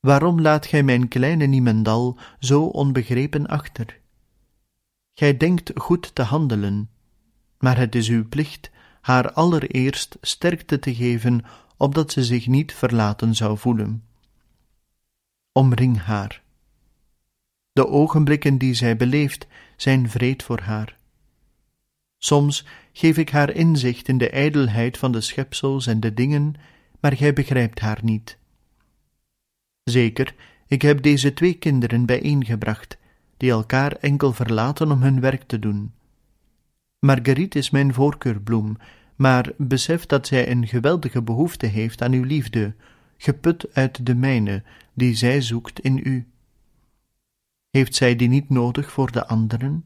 Waarom 0.00 0.40
laat 0.40 0.66
gij 0.66 0.82
mijn 0.82 1.08
kleine 1.08 1.46
Niemendal 1.46 2.18
zo 2.38 2.64
onbegrepen 2.64 3.46
achter? 3.46 4.00
Gij 5.12 5.36
denkt 5.36 5.70
goed 5.74 6.14
te 6.14 6.22
handelen, 6.22 6.90
maar 7.58 7.76
het 7.76 7.94
is 7.94 8.08
uw 8.08 8.28
plicht 8.28 8.70
haar 9.00 9.32
allereerst 9.32 10.16
sterkte 10.20 10.78
te 10.78 10.94
geven, 10.94 11.44
opdat 11.76 12.12
ze 12.12 12.24
zich 12.24 12.46
niet 12.46 12.72
verlaten 12.72 13.34
zou 13.34 13.58
voelen. 13.58 14.04
Omring 15.56 16.00
haar. 16.00 16.42
De 17.72 17.88
ogenblikken 17.88 18.58
die 18.58 18.74
zij 18.74 18.96
beleeft 18.96 19.46
zijn 19.76 20.10
vreed 20.10 20.42
voor 20.42 20.60
haar. 20.60 20.96
Soms 22.18 22.66
geef 22.92 23.18
ik 23.18 23.30
haar 23.30 23.50
inzicht 23.50 24.08
in 24.08 24.18
de 24.18 24.30
ijdelheid 24.30 24.98
van 24.98 25.12
de 25.12 25.20
schepsels 25.20 25.86
en 25.86 26.00
de 26.00 26.14
dingen, 26.14 26.54
maar 27.00 27.16
gij 27.16 27.32
begrijpt 27.32 27.80
haar 27.80 27.98
niet. 28.02 28.38
Zeker, 29.84 30.34
ik 30.66 30.82
heb 30.82 31.02
deze 31.02 31.34
twee 31.34 31.54
kinderen 31.54 32.06
bijeengebracht, 32.06 32.98
die 33.36 33.50
elkaar 33.50 33.92
enkel 33.92 34.32
verlaten 34.32 34.90
om 34.90 35.02
hun 35.02 35.20
werk 35.20 35.42
te 35.42 35.58
doen. 35.58 35.92
Marguerite 36.98 37.58
is 37.58 37.70
mijn 37.70 37.94
voorkeurbloem, 37.94 38.76
maar 39.16 39.52
besef 39.56 40.06
dat 40.06 40.26
zij 40.26 40.50
een 40.50 40.66
geweldige 40.66 41.22
behoefte 41.22 41.66
heeft 41.66 42.02
aan 42.02 42.12
uw 42.12 42.24
liefde, 42.24 42.74
geput 43.16 43.74
uit 43.74 44.06
de 44.06 44.14
mijne, 44.14 44.62
die 44.92 45.14
zij 45.14 45.40
zoekt 45.40 45.80
in 45.80 46.00
u. 46.04 46.26
Heeft 47.70 47.94
zij 47.94 48.16
die 48.16 48.28
niet 48.28 48.48
nodig 48.48 48.92
voor 48.92 49.12
de 49.12 49.26
anderen? 49.26 49.84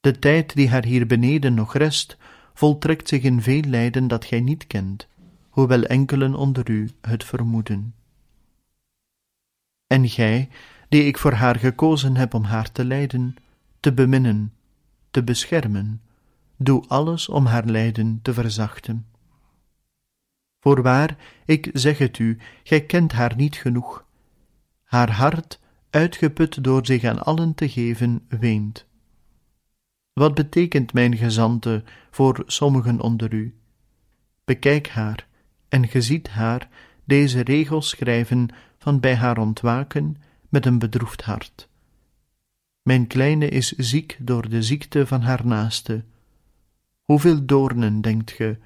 De 0.00 0.18
tijd 0.18 0.54
die 0.54 0.68
haar 0.68 0.84
hier 0.84 1.06
beneden 1.06 1.54
nog 1.54 1.74
rest, 1.74 2.16
voltrekt 2.54 3.08
zich 3.08 3.22
in 3.22 3.42
veel 3.42 3.62
lijden 3.62 4.08
dat 4.08 4.24
gij 4.24 4.40
niet 4.40 4.66
kent, 4.66 5.08
hoewel 5.48 5.82
enkelen 5.82 6.34
onder 6.34 6.70
u 6.70 6.90
het 7.00 7.24
vermoeden. 7.24 7.94
En 9.86 10.08
gij, 10.08 10.48
die 10.88 11.04
ik 11.04 11.18
voor 11.18 11.32
haar 11.32 11.58
gekozen 11.58 12.16
heb 12.16 12.34
om 12.34 12.42
haar 12.42 12.72
te 12.72 12.84
leiden, 12.84 13.36
te 13.80 13.92
beminnen, 13.92 14.52
te 15.10 15.24
beschermen, 15.24 16.00
doe 16.56 16.84
alles 16.88 17.28
om 17.28 17.46
haar 17.46 17.64
lijden 17.64 18.18
te 18.22 18.32
verzachten. 18.34 19.06
Voorwaar, 20.60 21.16
ik 21.44 21.70
zeg 21.72 21.98
het 21.98 22.18
u, 22.18 22.38
gij 22.62 22.84
kent 22.84 23.12
haar 23.12 23.36
niet 23.36 23.56
genoeg. 23.56 24.04
Haar 24.84 25.10
hart, 25.10 25.60
uitgeput 25.90 26.64
door 26.64 26.86
zich 26.86 27.04
aan 27.04 27.22
allen 27.24 27.54
te 27.54 27.68
geven, 27.68 28.24
weent. 28.28 28.86
Wat 30.12 30.34
betekent 30.34 30.92
mijn 30.92 31.16
gezante 31.16 31.84
voor 32.10 32.42
sommigen 32.46 33.00
onder 33.00 33.32
u? 33.32 33.54
Bekijk 34.44 34.88
haar, 34.88 35.26
en 35.68 35.88
ge 35.88 36.00
ziet 36.00 36.28
haar 36.28 36.68
deze 37.04 37.40
regels 37.40 37.88
schrijven 37.88 38.48
van 38.78 39.00
bij 39.00 39.14
haar 39.14 39.38
ontwaken 39.38 40.16
met 40.48 40.66
een 40.66 40.78
bedroefd 40.78 41.22
hart. 41.22 41.68
Mijn 42.82 43.06
kleine 43.06 43.48
is 43.48 43.72
ziek 43.72 44.16
door 44.20 44.48
de 44.48 44.62
ziekte 44.62 45.06
van 45.06 45.20
haar 45.20 45.46
naaste. 45.46 46.04
Hoeveel 47.04 47.44
doornen, 47.46 48.00
denkt 48.00 48.30
ge, 48.30 48.58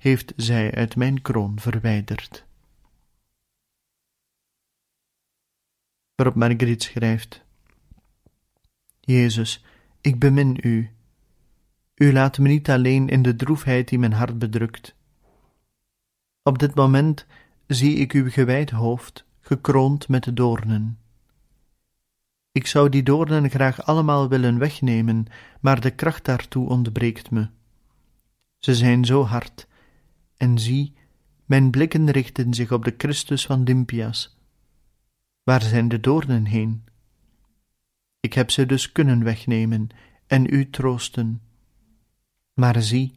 heeft 0.00 0.32
zij 0.36 0.74
uit 0.74 0.96
mijn 0.96 1.22
kroon 1.22 1.58
verwijderd? 1.58 2.44
Waarop 6.14 6.34
Marguerite 6.34 6.84
schrijft: 6.84 7.44
Jezus, 9.00 9.64
ik 10.00 10.18
bemin 10.18 10.58
u. 10.62 10.90
U 11.94 12.12
laat 12.12 12.38
me 12.38 12.48
niet 12.48 12.70
alleen 12.70 13.08
in 13.08 13.22
de 13.22 13.36
droefheid 13.36 13.88
die 13.88 13.98
mijn 13.98 14.12
hart 14.12 14.38
bedrukt. 14.38 14.94
Op 16.42 16.58
dit 16.58 16.74
moment 16.74 17.26
zie 17.66 17.96
ik 17.96 18.12
uw 18.12 18.30
gewijd 18.30 18.70
hoofd 18.70 19.24
gekroond 19.40 20.08
met 20.08 20.36
doornen. 20.36 20.98
Ik 22.52 22.66
zou 22.66 22.88
die 22.88 23.02
doornen 23.02 23.50
graag 23.50 23.82
allemaal 23.82 24.28
willen 24.28 24.58
wegnemen, 24.58 25.26
maar 25.60 25.80
de 25.80 25.90
kracht 25.90 26.24
daartoe 26.24 26.68
ontbreekt 26.68 27.30
me. 27.30 27.48
Ze 28.58 28.74
zijn 28.74 29.04
zo 29.04 29.24
hard, 29.24 29.66
en 30.40 30.58
zie, 30.58 30.92
mijn 31.44 31.70
blikken 31.70 32.10
richten 32.10 32.54
zich 32.54 32.72
op 32.72 32.84
de 32.84 32.94
Christus 32.96 33.46
van 33.46 33.64
Dimpias. 33.64 34.36
Waar 35.42 35.62
zijn 35.62 35.88
de 35.88 36.00
doornen 36.00 36.44
heen? 36.44 36.84
Ik 38.20 38.32
heb 38.32 38.50
ze 38.50 38.66
dus 38.66 38.92
kunnen 38.92 39.24
wegnemen 39.24 39.88
en 40.26 40.54
u 40.54 40.70
troosten. 40.70 41.42
Maar 42.54 42.82
zie, 42.82 43.14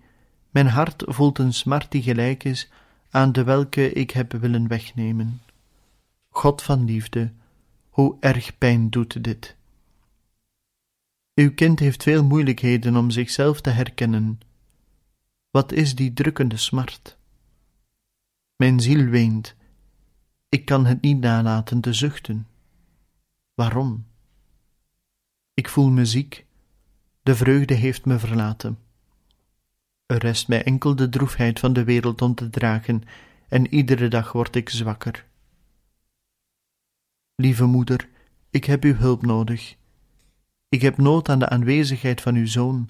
mijn 0.50 0.68
hart 0.68 1.04
voelt 1.06 1.40
een 1.40 1.54
smart 1.54 1.92
die 1.92 2.02
gelijk 2.02 2.44
is 2.44 2.72
aan 3.10 3.32
de 3.32 3.44
welke 3.44 3.94
ik 3.94 4.12
heb 4.12 4.32
willen 4.32 4.68
wegnemen. 4.68 5.42
God 6.30 6.62
van 6.62 6.86
liefde, 6.86 7.32
hoe 7.90 8.18
erg 8.20 8.58
pijn 8.58 8.90
doet 8.90 9.24
dit. 9.24 9.56
Uw 11.36 11.54
kind 11.54 11.80
heeft 11.80 12.04
veel 12.04 12.24
moeilijkheden 12.24 12.96
om 12.96 13.10
zichzelf 13.10 13.62
te 13.62 13.70
herkennen. 13.70 14.40
Wat 15.54 15.72
is 15.72 15.96
die 15.96 16.14
drukkende 16.14 16.58
smart? 16.58 17.18
Mijn 18.56 18.80
ziel 18.80 19.06
weent. 19.06 19.56
Ik 20.50 20.66
kan 20.66 20.86
het 20.86 21.02
niet 21.02 21.20
nalaten 21.20 21.82
te 21.82 21.94
zuchten. 21.94 22.48
Waarom? 23.54 24.06
Ik 25.54 25.70
voel 25.70 25.90
me 25.90 26.06
ziek. 26.06 26.46
De 27.24 27.36
vreugde 27.36 27.74
heeft 27.74 28.06
me 28.06 28.20
verlaten. 28.20 28.80
Er 30.06 30.18
rest 30.18 30.48
mij 30.48 30.64
enkel 30.64 30.96
de 30.96 31.10
droefheid 31.10 31.60
van 31.60 31.74
de 31.74 31.84
wereld 31.84 32.22
om 32.22 32.36
te 32.36 32.50
dragen, 32.50 33.04
en 33.48 33.74
iedere 33.74 34.08
dag 34.08 34.32
word 34.32 34.56
ik 34.56 34.70
zwakker. 34.70 35.26
Lieve 37.36 37.66
moeder, 37.66 38.10
ik 38.50 38.66
heb 38.66 38.84
uw 38.84 38.96
hulp 38.96 39.26
nodig. 39.26 39.76
Ik 40.70 40.82
heb 40.82 40.98
nood 40.98 41.30
aan 41.30 41.40
de 41.40 41.50
aanwezigheid 41.50 42.22
van 42.22 42.36
uw 42.36 42.48
zoon, 42.48 42.90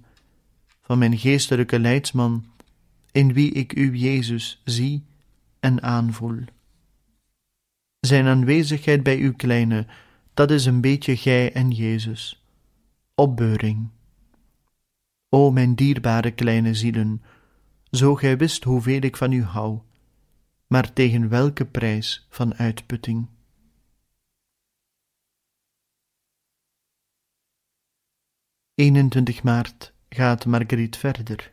van 0.81 0.97
mijn 0.97 1.17
geestelijke 1.17 1.79
leidsman, 1.79 2.51
in 3.13 3.33
wie 3.33 3.51
ik 3.51 3.71
uw 3.71 3.91
Jezus 3.91 4.61
zie 4.65 5.05
en 5.59 5.83
aanvoel. 5.83 6.39
Zijn 7.99 8.25
aanwezigheid 8.25 9.03
bij 9.03 9.17
uw 9.17 9.33
kleine, 9.33 9.87
dat 10.33 10.51
is 10.51 10.65
een 10.65 10.81
beetje 10.81 11.17
gij 11.17 11.53
en 11.53 11.71
Jezus. 11.71 12.43
Opbeuring. 13.15 13.89
O 15.29 15.51
mijn 15.51 15.75
dierbare 15.75 16.31
kleine 16.31 16.73
zielen, 16.73 17.23
zo 17.91 18.15
gij 18.15 18.37
wist 18.37 18.63
hoeveel 18.63 19.01
ik 19.01 19.17
van 19.17 19.31
u 19.31 19.43
hou, 19.43 19.79
maar 20.67 20.93
tegen 20.93 21.29
welke 21.29 21.65
prijs 21.65 22.27
van 22.29 22.55
uitputting. 22.55 23.27
21 28.75 29.43
maart 29.43 29.93
gaat 30.09 30.45
Marguerite 30.45 30.99
verder. 30.99 31.52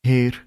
Heer, 0.00 0.46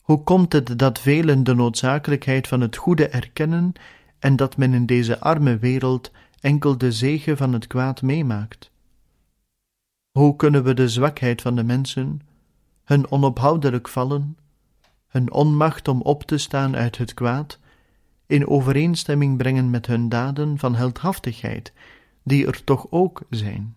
hoe 0.00 0.22
komt 0.22 0.52
het 0.52 0.78
dat 0.78 0.98
velen 0.98 1.44
de 1.44 1.54
noodzakelijkheid 1.54 2.48
van 2.48 2.60
het 2.60 2.76
goede 2.76 3.08
erkennen 3.08 3.72
en 4.18 4.36
dat 4.36 4.56
men 4.56 4.74
in 4.74 4.86
deze 4.86 5.20
arme 5.20 5.58
wereld 5.58 6.12
enkel 6.40 6.78
de 6.78 6.92
zegen 6.92 7.36
van 7.36 7.52
het 7.52 7.66
kwaad 7.66 8.02
meemaakt? 8.02 8.70
Hoe 10.10 10.36
kunnen 10.36 10.64
we 10.64 10.74
de 10.74 10.88
zwakheid 10.88 11.42
van 11.42 11.56
de 11.56 11.64
mensen, 11.64 12.20
hun 12.84 13.10
onophoudelijk 13.10 13.88
vallen, 13.88 14.36
hun 15.08 15.32
onmacht 15.32 15.88
om 15.88 16.00
op 16.00 16.22
te 16.22 16.38
staan 16.38 16.76
uit 16.76 16.98
het 16.98 17.14
kwaad, 17.14 17.58
in 18.26 18.48
overeenstemming 18.48 19.36
brengen 19.36 19.70
met 19.70 19.86
hun 19.86 20.08
daden 20.08 20.58
van 20.58 20.74
heldhaftigheid, 20.74 21.72
die 22.22 22.46
er 22.46 22.64
toch 22.64 22.86
ook 22.90 23.22
zijn? 23.30 23.76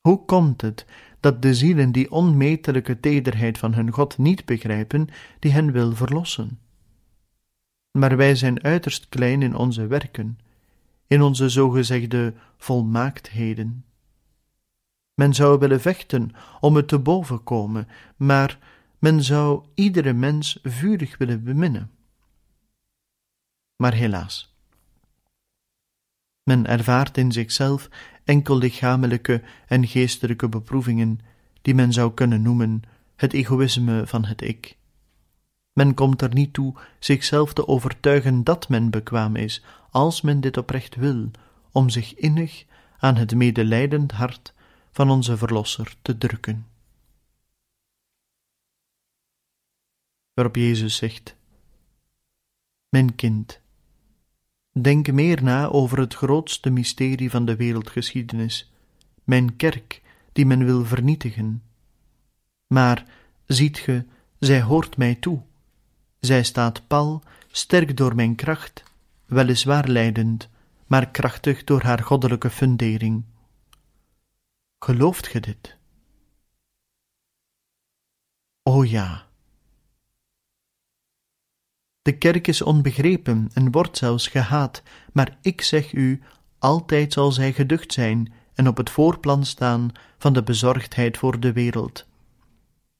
Hoe 0.00 0.24
komt 0.24 0.60
het 0.60 0.86
dat 1.20 1.42
de 1.42 1.54
zielen 1.54 1.92
die 1.92 2.10
onmetelijke 2.10 3.00
tederheid 3.00 3.58
van 3.58 3.74
hun 3.74 3.90
God 3.90 4.18
niet 4.18 4.44
begrijpen, 4.44 5.08
die 5.38 5.52
hen 5.52 5.72
wil 5.72 5.94
verlossen? 5.94 6.58
Maar 7.98 8.16
wij 8.16 8.34
zijn 8.34 8.62
uiterst 8.62 9.08
klein 9.08 9.42
in 9.42 9.54
onze 9.54 9.86
werken, 9.86 10.38
in 11.06 11.22
onze 11.22 11.48
zogezegde 11.48 12.34
volmaaktheden. 12.56 13.84
Men 15.14 15.34
zou 15.34 15.58
willen 15.58 15.80
vechten 15.80 16.30
om 16.60 16.76
het 16.76 16.88
te 16.88 16.98
boven 16.98 17.42
komen, 17.42 17.88
maar 18.16 18.58
men 18.98 19.22
zou 19.22 19.64
iedere 19.74 20.12
mens 20.12 20.58
vurig 20.62 21.18
willen 21.18 21.44
beminnen. 21.44 21.90
Maar 23.76 23.94
helaas, 23.94 24.49
men 26.50 26.66
ervaart 26.66 27.16
in 27.16 27.32
zichzelf 27.32 27.88
enkel 28.24 28.58
lichamelijke 28.58 29.42
en 29.66 29.86
geestelijke 29.86 30.48
beproevingen, 30.48 31.20
die 31.62 31.74
men 31.74 31.92
zou 31.92 32.14
kunnen 32.14 32.42
noemen 32.42 32.82
het 33.16 33.32
egoïsme 33.32 34.06
van 34.06 34.24
het 34.24 34.42
ik. 34.42 34.76
Men 35.72 35.94
komt 35.94 36.22
er 36.22 36.34
niet 36.34 36.52
toe 36.52 36.74
zichzelf 36.98 37.52
te 37.52 37.68
overtuigen 37.68 38.44
dat 38.44 38.68
men 38.68 38.90
bekwaam 38.90 39.36
is, 39.36 39.64
als 39.90 40.20
men 40.20 40.40
dit 40.40 40.56
oprecht 40.56 40.94
wil, 40.94 41.30
om 41.72 41.88
zich 41.88 42.14
innig 42.14 42.64
aan 42.98 43.16
het 43.16 43.34
medelijdend 43.34 44.12
hart 44.12 44.54
van 44.90 45.10
onze 45.10 45.36
Verlosser 45.36 45.94
te 46.02 46.18
drukken. 46.18 46.66
Waarop 50.32 50.56
Jezus 50.56 50.96
zegt: 50.96 51.36
Mijn 52.88 53.14
kind, 53.14 53.59
denk 54.72 55.12
meer 55.12 55.42
na 55.42 55.66
over 55.66 55.98
het 55.98 56.14
grootste 56.14 56.70
mysterie 56.70 57.30
van 57.30 57.44
de 57.44 57.56
wereldgeschiedenis, 57.56 58.72
mijn 59.24 59.56
kerk, 59.56 60.02
die 60.32 60.46
men 60.46 60.64
wil 60.64 60.84
vernietigen. 60.84 61.62
Maar, 62.66 63.04
ziet 63.46 63.78
ge, 63.78 64.04
zij 64.38 64.62
hoort 64.62 64.96
mij 64.96 65.14
toe. 65.14 65.42
Zij 66.20 66.42
staat 66.42 66.86
pal, 66.86 67.22
sterk 67.50 67.96
door 67.96 68.14
mijn 68.14 68.34
kracht, 68.34 68.82
weliswaar 69.26 69.88
lijdend, 69.88 70.48
maar 70.86 71.10
krachtig 71.10 71.64
door 71.64 71.82
haar 71.82 71.98
goddelijke 72.02 72.50
fundering. 72.50 73.24
Gelooft 74.78 75.26
ge 75.26 75.40
dit? 75.40 75.76
O 78.62 78.84
ja. 78.84 79.29
De 82.02 82.12
kerk 82.12 82.46
is 82.46 82.62
onbegrepen 82.62 83.50
en 83.54 83.70
wordt 83.70 83.96
zelfs 83.96 84.28
gehaat, 84.28 84.82
maar 85.12 85.38
ik 85.42 85.60
zeg 85.60 85.92
u, 85.92 86.20
altijd 86.58 87.12
zal 87.12 87.32
zij 87.32 87.52
geducht 87.52 87.92
zijn 87.92 88.32
en 88.54 88.68
op 88.68 88.76
het 88.76 88.90
voorplan 88.90 89.44
staan 89.44 89.90
van 90.18 90.32
de 90.32 90.42
bezorgdheid 90.42 91.18
voor 91.18 91.40
de 91.40 91.52
wereld. 91.52 92.08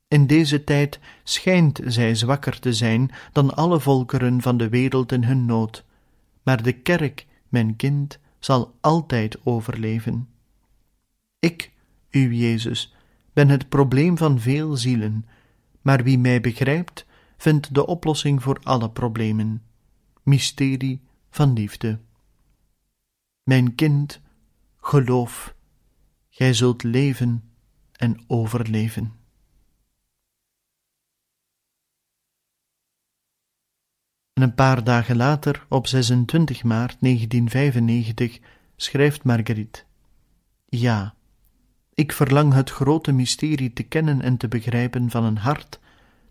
In 0.09 0.27
deze 0.27 0.65
tijd 0.65 1.01
schijnt 1.23 1.81
zij 1.85 2.15
zwakker 2.15 2.59
te 2.59 2.73
zijn 2.73 3.11
dan 3.33 3.55
alle 3.55 3.81
volkeren 3.81 4.43
van 4.43 4.57
de 4.57 4.69
wereld 4.69 5.13
in 5.13 5.25
hun 5.25 5.47
nood, 5.47 5.85
maar 6.43 6.63
de 6.63 6.73
kerk, 6.73 7.27
mijn 7.49 7.77
kind, 7.77 8.19
zal 8.39 8.75
altijd 8.81 9.39
overleven. 9.45 10.29
Ik, 11.39 11.71
uw 12.11 12.31
Jezus, 12.31 12.95
ben 13.33 13.49
het 13.49 13.69
probleem 13.69 14.19
van 14.19 14.41
veel 14.41 14.77
zielen, 14.77 15.27
maar 15.83 16.03
wie 16.03 16.19
mij 16.19 16.41
begrijpt, 16.41 17.07
vindt 17.41 17.75
de 17.75 17.87
oplossing 17.87 18.43
voor 18.43 18.61
alle 18.63 18.91
problemen. 18.91 19.63
Mysterie 20.23 21.01
van 21.31 21.53
liefde. 21.53 21.99
Mijn 23.43 23.75
kind, 23.75 24.21
geloof, 24.81 25.55
gij 26.29 26.55
zult 26.55 26.83
leven 26.83 27.51
en 27.93 28.25
overleven. 28.27 29.13
En 34.33 34.43
een 34.43 34.55
paar 34.55 34.85
dagen 34.85 35.17
later, 35.17 35.67
op 35.69 35.87
26 35.87 36.63
maart 36.63 36.97
1995, 37.01 38.39
schrijft 38.77 39.25
Marguerite: 39.25 39.85
Ja, 40.67 41.15
ik 41.95 42.13
verlang 42.13 42.53
het 42.53 42.71
grote 42.71 43.13
mysterie 43.13 43.73
te 43.73 43.83
kennen 43.83 44.23
en 44.23 44.37
te 44.37 44.49
begrijpen 44.49 45.11
van 45.11 45.25
een 45.25 45.39
hart 45.39 45.81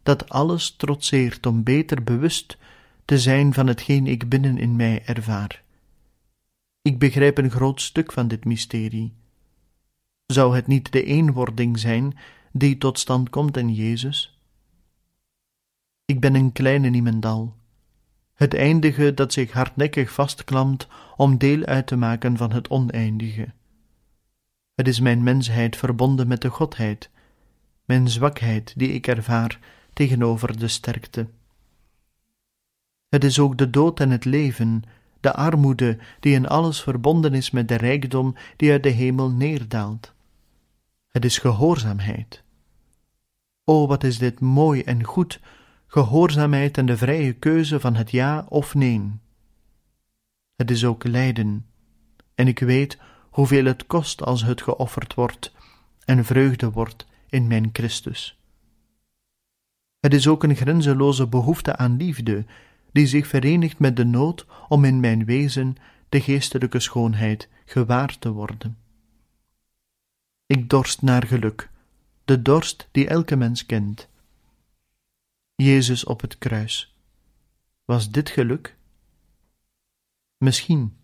dat 0.03 0.29
alles 0.29 0.75
trotseert 0.75 1.45
om 1.45 1.63
beter 1.63 2.03
bewust 2.03 2.57
te 3.05 3.19
zijn 3.19 3.53
van 3.53 3.67
hetgeen 3.67 4.07
ik 4.07 4.29
binnen 4.29 4.57
in 4.57 4.75
mij 4.75 5.05
ervaar. 5.05 5.63
Ik 6.81 6.99
begrijp 6.99 7.38
een 7.38 7.51
groot 7.51 7.81
stuk 7.81 8.12
van 8.12 8.27
dit 8.27 8.45
mysterie. 8.45 9.13
Zou 10.25 10.55
het 10.55 10.67
niet 10.67 10.91
de 10.91 11.03
eenwording 11.03 11.79
zijn 11.79 12.17
die 12.51 12.77
tot 12.77 12.99
stand 12.99 13.29
komt 13.29 13.57
in 13.57 13.73
Jezus? 13.73 14.39
Ik 16.05 16.19
ben 16.19 16.35
een 16.35 16.51
kleine 16.51 16.89
niemendal, 16.89 17.55
het 18.33 18.53
eindige 18.53 19.13
dat 19.13 19.33
zich 19.33 19.51
hardnekkig 19.51 20.12
vastklampt 20.12 20.88
om 21.15 21.38
deel 21.38 21.65
uit 21.65 21.88
te 21.88 21.95
maken 21.95 22.38
van 22.38 22.51
het 22.51 22.69
oneindige. 22.69 23.53
Het 24.75 24.88
is 24.88 24.99
mijn 24.99 25.23
mensheid 25.23 25.75
verbonden 25.75 26.27
met 26.27 26.41
de 26.41 26.49
Godheid, 26.49 27.09
mijn 27.85 28.07
zwakheid 28.07 28.73
die 28.77 28.89
ik 28.89 29.07
ervaar 29.07 29.59
tegenover 29.99 30.59
de 30.59 30.67
sterkte. 30.67 31.27
Het 33.09 33.23
is 33.23 33.39
ook 33.39 33.57
de 33.57 33.69
dood 33.69 33.99
en 33.99 34.09
het 34.09 34.25
leven, 34.25 34.83
de 35.19 35.33
armoede 35.33 35.97
die 36.19 36.33
in 36.33 36.47
alles 36.47 36.81
verbonden 36.81 37.33
is 37.33 37.51
met 37.51 37.67
de 37.67 37.75
rijkdom 37.75 38.35
die 38.55 38.71
uit 38.71 38.83
de 38.83 38.89
hemel 38.89 39.31
neerdaalt. 39.31 40.13
Het 41.07 41.25
is 41.25 41.38
gehoorzaamheid. 41.38 42.43
O, 43.63 43.88
wat 43.88 44.03
is 44.03 44.17
dit 44.17 44.39
mooi 44.39 44.81
en 44.81 45.03
goed, 45.03 45.39
gehoorzaamheid 45.88 46.77
en 46.77 46.85
de 46.85 46.97
vrije 46.97 47.33
keuze 47.33 47.79
van 47.79 47.95
het 47.95 48.12
ja 48.12 48.45
of 48.49 48.75
nee. 48.75 49.12
Het 50.55 50.71
is 50.71 50.85
ook 50.85 51.03
lijden, 51.03 51.65
en 52.35 52.47
ik 52.47 52.59
weet 52.59 52.97
hoeveel 53.29 53.65
het 53.65 53.88
kost 53.88 54.23
als 54.23 54.43
het 54.43 54.62
geofferd 54.62 55.13
wordt 55.13 55.51
en 56.05 56.25
vreugde 56.25 56.71
wordt 56.71 57.05
in 57.29 57.47
mijn 57.47 57.69
Christus. 57.73 58.38
Het 59.99 60.13
is 60.13 60.27
ook 60.27 60.43
een 60.43 60.55
grenzeloze 60.55 61.27
behoefte 61.27 61.75
aan 61.75 61.97
liefde, 61.97 62.45
die 62.91 63.07
zich 63.07 63.27
verenigt 63.27 63.79
met 63.79 63.95
de 63.95 64.05
nood 64.05 64.45
om 64.67 64.83
in 64.85 64.99
mijn 64.99 65.25
wezen 65.25 65.75
de 66.09 66.21
geestelijke 66.21 66.79
schoonheid 66.79 67.49
gewaar 67.65 68.19
te 68.19 68.31
worden. 68.31 68.77
Ik 70.45 70.69
dorst 70.69 71.01
naar 71.01 71.27
geluk, 71.27 71.69
de 72.25 72.41
dorst 72.41 72.88
die 72.91 73.07
elke 73.07 73.35
mens 73.35 73.65
kent. 73.65 74.07
Jezus 75.55 76.03
op 76.03 76.21
het 76.21 76.38
kruis. 76.38 76.95
Was 77.85 78.12
dit 78.12 78.29
geluk? 78.29 78.77
Misschien. 80.38 80.97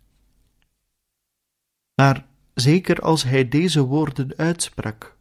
Maar 1.95 2.25
zeker 2.53 3.01
als 3.01 3.23
hij 3.23 3.47
deze 3.47 3.81
woorden 3.81 4.38
uitsprak. 4.38 5.17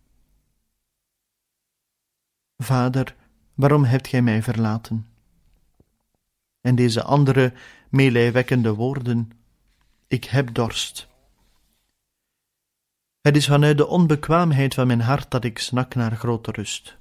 Vader, 2.57 3.17
waarom 3.55 3.85
hebt 3.85 4.09
gij 4.09 4.23
mij 4.23 4.43
verlaten? 4.43 5.07
En 6.61 6.75
deze 6.75 7.03
andere 7.03 7.53
meelijwekkende 7.89 8.75
woorden, 8.75 9.31
ik 10.07 10.25
heb 10.25 10.55
dorst. 10.55 11.09
Het 13.21 13.37
is 13.37 13.47
vanuit 13.47 13.77
de 13.77 13.87
onbekwaamheid 13.87 14.75
van 14.75 14.87
mijn 14.87 15.01
hart 15.01 15.31
dat 15.31 15.45
ik 15.45 15.59
snak 15.59 15.95
naar 15.95 16.17
grote 16.17 16.51
rust. 16.51 16.97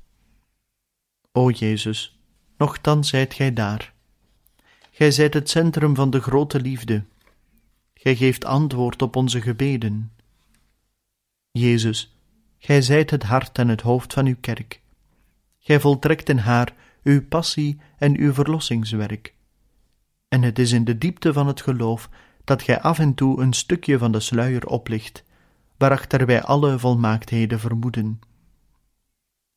O 1.32 1.50
Jezus, 1.50 2.20
nochtans 2.58 3.10
zijt 3.10 3.34
gij 3.34 3.54
daar. 3.54 3.94
Gij 4.92 5.12
zijt 5.12 5.34
het 5.34 5.50
centrum 5.50 5.96
van 5.96 6.10
de 6.10 6.22
grote 6.22 6.62
liefde. 6.62 7.04
Gij 7.94 8.16
geeft 8.16 8.46
antwoord 8.46 9.02
op 9.02 9.16
onze 9.16 9.42
gebeden. 9.42 10.12
Jezus, 11.52 12.18
gij 12.58 12.82
zijt 12.82 13.10
het 13.10 13.24
hart 13.24 13.58
en 13.58 13.68
het 13.68 13.82
hoofd 13.82 14.14
van 14.14 14.26
uw 14.26 14.38
kerk. 14.40 14.83
Gij 15.66 15.80
voltrekt 15.80 16.30
in 16.30 16.38
haar 16.38 16.74
uw 17.04 17.28
passie 17.28 17.80
en 17.98 18.18
uw 18.18 18.34
verlossingswerk. 18.34 19.34
En 20.28 20.42
het 20.42 20.60
is 20.60 20.72
in 20.72 20.84
de 20.84 20.98
diepte 20.98 21.34
van 21.34 21.48
het 21.48 21.62
geloof 21.62 22.10
dat 22.44 22.62
gij 22.62 22.82
af 22.82 23.00
en 23.00 23.14
toe 23.14 23.42
een 23.42 23.54
stukje 23.54 23.98
van 23.98 24.12
de 24.12 24.20
sluier 24.20 24.68
oplicht, 24.68 25.24
waarachter 25.78 26.26
wij 26.26 26.42
alle 26.42 26.80
volmaaktheden 26.80 27.60
vermoeden. 27.60 28.20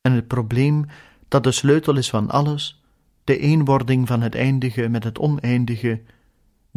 En 0.01 0.11
het 0.11 0.27
probleem 0.27 0.85
dat 1.27 1.43
de 1.43 1.51
sleutel 1.51 1.97
is 1.97 2.09
van 2.09 2.29
alles, 2.29 2.83
de 3.23 3.37
eenwording 3.37 4.07
van 4.07 4.21
het 4.21 4.35
eindige 4.35 4.87
met 4.87 5.03
het 5.03 5.19
oneindige, 5.19 6.01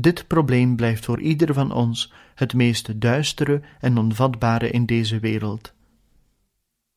Dit 0.00 0.26
probleem 0.26 0.76
blijft 0.76 1.04
voor 1.04 1.20
ieder 1.20 1.54
van 1.54 1.72
ons 1.72 2.12
het 2.34 2.54
meest 2.54 3.00
duistere 3.00 3.62
en 3.80 3.98
onvatbare 3.98 4.70
in 4.70 4.86
deze 4.86 5.18
wereld. 5.18 5.72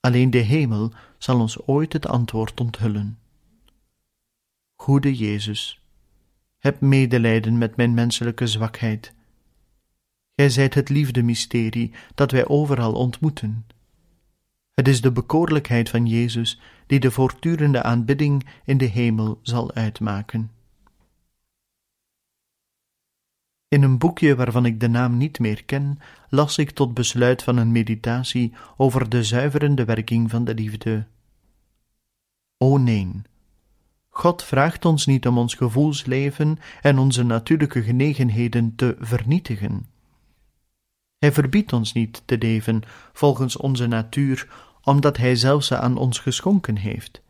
Alleen 0.05 0.29
de 0.29 0.37
hemel 0.37 0.91
zal 1.17 1.39
ons 1.39 1.67
ooit 1.67 1.93
het 1.93 2.07
antwoord 2.07 2.59
onthullen. 2.59 3.19
Goede 4.75 5.15
Jezus, 5.15 5.81
heb 6.59 6.81
medelijden 6.81 7.57
met 7.57 7.75
mijn 7.75 7.93
menselijke 7.93 8.47
zwakheid. 8.47 9.13
Gij 10.35 10.49
zijt 10.49 10.73
het 10.73 10.89
liefdemysterie 10.89 11.93
dat 12.15 12.31
wij 12.31 12.47
overal 12.47 12.93
ontmoeten. 12.93 13.65
Het 14.73 14.87
is 14.87 15.01
de 15.01 15.11
bekoorlijkheid 15.11 15.89
van 15.89 16.05
Jezus 16.05 16.59
die 16.87 16.99
de 16.99 17.11
voortdurende 17.11 17.83
aanbidding 17.83 18.47
in 18.65 18.77
de 18.77 18.85
hemel 18.85 19.39
zal 19.41 19.73
uitmaken. 19.73 20.51
In 23.73 23.83
een 23.83 23.97
boekje 23.97 24.35
waarvan 24.35 24.65
ik 24.65 24.79
de 24.79 24.87
naam 24.87 25.17
niet 25.17 25.39
meer 25.39 25.63
ken, 25.63 25.99
las 26.29 26.57
ik 26.57 26.71
tot 26.71 26.93
besluit 26.93 27.43
van 27.43 27.57
een 27.57 27.71
meditatie 27.71 28.53
over 28.77 29.09
de 29.09 29.23
zuiverende 29.23 29.85
werking 29.85 30.29
van 30.29 30.43
de 30.45 30.53
liefde. 30.53 31.07
O 32.57 32.77
nee, 32.77 33.21
God 34.09 34.43
vraagt 34.43 34.85
ons 34.85 35.05
niet 35.05 35.27
om 35.27 35.37
ons 35.37 35.53
gevoelsleven 35.53 36.59
en 36.81 36.97
onze 36.97 37.23
natuurlijke 37.23 37.83
genegenheden 37.83 38.75
te 38.75 38.95
vernietigen. 38.99 39.85
Hij 41.17 41.31
verbiedt 41.31 41.73
ons 41.73 41.93
niet 41.93 42.21
te 42.25 42.37
leven 42.37 42.81
volgens 43.13 43.57
onze 43.57 43.87
natuur, 43.87 44.47
omdat 44.83 45.17
Hij 45.17 45.35
zelfs 45.35 45.67
ze 45.67 45.77
aan 45.77 45.97
ons 45.97 46.19
geschonken 46.19 46.75
heeft. 46.75 47.21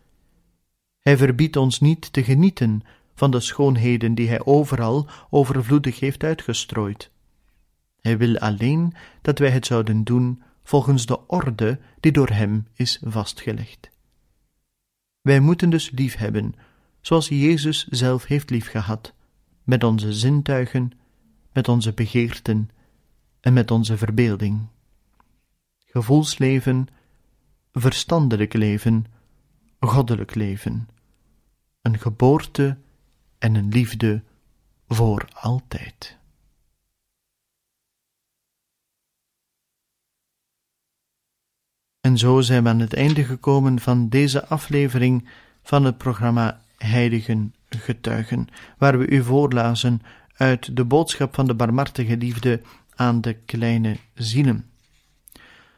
Hij 1.00 1.18
verbiedt 1.18 1.56
ons 1.56 1.80
niet 1.80 2.14
te 2.14 2.24
genieten 2.24 2.82
van 3.16 3.32
de 3.32 3.40
schoonheden 3.40 4.16
die 4.16 4.28
Hij 4.28 4.46
overal 4.46 5.08
overvloedig 5.30 6.00
heeft 6.00 6.24
uitgestrooid. 6.24 7.12
Hij 8.02 8.18
wil 8.18 8.38
alleen 8.38 8.94
dat 9.22 9.40
wij 9.40 9.50
het 9.50 9.66
zouden 9.66 10.04
doen 10.04 10.44
volgens 10.64 11.06
de 11.06 11.28
orde 11.28 11.80
die 12.00 12.12
door 12.12 12.30
Hem 12.30 12.68
is 12.74 13.02
vastgelegd. 13.06 13.92
Wij 15.22 15.40
moeten 15.40 15.70
dus 15.70 15.90
liefhebben, 15.90 16.54
zoals 17.02 17.28
Jezus 17.28 17.88
zelf 17.88 18.26
heeft 18.26 18.50
liefgehad, 18.50 19.14
met 19.64 19.84
onze 19.84 20.14
zintuigen, 20.14 20.92
met 21.54 21.68
onze 21.68 21.94
begeerten 21.94 22.70
en 23.40 23.54
met 23.54 23.72
onze 23.72 23.98
verbeelding. 23.98 24.68
Gevoelsleven, 25.86 26.88
verstandelijk 27.72 28.54
leven, 28.54 29.06
goddelijk 29.80 30.36
leven, 30.36 30.88
een 31.82 32.00
geboorte 32.00 32.78
en 33.44 33.56
een 33.56 33.70
liefde 33.70 34.24
voor 34.88 35.28
altijd. 35.34 36.18
En 42.02 42.18
zo 42.18 42.42
zijn 42.42 42.64
we 42.64 42.70
aan 42.70 42.80
het 42.80 42.94
einde 42.94 43.24
gekomen 43.24 43.80
van 43.80 44.10
deze 44.10 44.48
aflevering 44.48 45.30
van 45.64 45.86
het 45.86 45.98
programma 45.98 46.62
Heiligen 46.78 47.56
Getuigen, 47.70 48.48
waar 48.78 48.98
we 48.98 49.08
u 49.08 49.24
voorlazen 49.24 50.02
uit 50.34 50.76
de 50.76 50.86
boodschap 50.86 51.34
van 51.34 51.48
de 51.48 51.56
barmhartige 51.56 52.18
liefde 52.18 52.62
aan 52.96 53.22
de 53.22 53.34
kleine 53.34 53.98
zielen. 54.14 54.70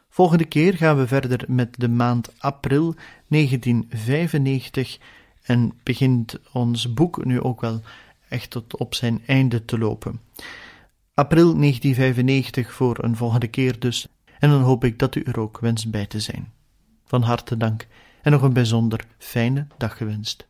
Volgende 0.09 0.45
keer 0.45 0.73
gaan 0.73 0.97
we 0.97 1.07
verder 1.07 1.45
met 1.47 1.75
de 1.77 1.89
maand 1.89 2.41
april 2.41 2.95
1995 3.27 4.99
en 5.45 5.79
begint 5.83 6.39
ons 6.51 6.93
boek 6.93 7.25
nu 7.25 7.41
ook 7.41 7.61
wel 7.61 7.81
echt 8.29 8.49
tot 8.49 8.77
op 8.77 8.95
zijn 8.95 9.21
einde 9.25 9.65
te 9.65 9.77
lopen. 9.77 10.19
April 11.13 11.57
1995 11.57 12.73
voor 12.73 13.03
een 13.03 13.15
volgende 13.15 13.47
keer 13.47 13.79
dus, 13.79 14.07
en 14.39 14.49
dan 14.49 14.61
hoop 14.61 14.83
ik 14.83 14.99
dat 14.99 15.15
u 15.15 15.21
er 15.21 15.39
ook 15.39 15.59
wenst 15.59 15.91
bij 15.91 16.05
te 16.05 16.19
zijn. 16.19 16.53
Van 17.05 17.21
harte 17.21 17.57
dank 17.57 17.87
en 18.21 18.31
nog 18.31 18.41
een 18.41 18.53
bijzonder 18.53 19.05
fijne 19.17 19.67
dag 19.77 19.97
gewenst. 19.97 20.47